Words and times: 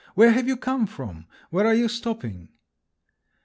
Where 0.15 0.31
have 0.31 0.47
you 0.47 0.57
come 0.57 0.87
from? 0.87 1.27
Where 1.51 1.67
are 1.67 1.75
you 1.75 1.87
stopping?" 1.87 2.47